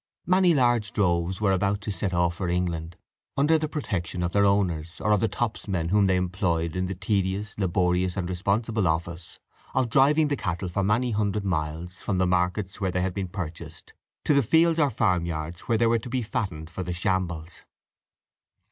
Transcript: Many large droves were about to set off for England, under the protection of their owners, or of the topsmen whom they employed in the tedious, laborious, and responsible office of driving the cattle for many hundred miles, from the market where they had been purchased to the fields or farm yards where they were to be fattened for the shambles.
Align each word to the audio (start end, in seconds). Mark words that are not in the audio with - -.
Many 0.25 0.55
large 0.55 0.93
droves 0.93 1.39
were 1.39 1.51
about 1.51 1.79
to 1.81 1.91
set 1.91 2.11
off 2.11 2.33
for 2.33 2.47
England, 2.49 2.97
under 3.37 3.59
the 3.59 3.69
protection 3.69 4.23
of 4.23 4.31
their 4.31 4.47
owners, 4.47 4.99
or 4.99 5.11
of 5.11 5.19
the 5.19 5.27
topsmen 5.29 5.89
whom 5.89 6.07
they 6.07 6.15
employed 6.15 6.75
in 6.75 6.87
the 6.87 6.95
tedious, 6.95 7.55
laborious, 7.59 8.17
and 8.17 8.27
responsible 8.27 8.87
office 8.87 9.39
of 9.75 9.91
driving 9.91 10.29
the 10.29 10.35
cattle 10.35 10.69
for 10.69 10.81
many 10.83 11.11
hundred 11.11 11.45
miles, 11.45 11.99
from 11.99 12.17
the 12.17 12.25
market 12.25 12.81
where 12.81 12.89
they 12.89 13.03
had 13.03 13.13
been 13.13 13.27
purchased 13.27 13.93
to 14.25 14.33
the 14.33 14.41
fields 14.41 14.79
or 14.79 14.89
farm 14.89 15.27
yards 15.27 15.61
where 15.67 15.77
they 15.77 15.85
were 15.85 15.99
to 15.99 16.09
be 16.09 16.23
fattened 16.23 16.71
for 16.71 16.81
the 16.81 16.93
shambles. 16.93 17.61